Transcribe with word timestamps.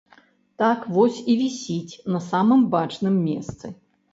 Так 0.61 0.79
вось 0.95 1.19
і 1.33 1.35
вісіць 1.41 1.99
на 2.15 2.23
самым 2.31 2.67
бачным 2.75 3.21
месцы. 3.31 3.65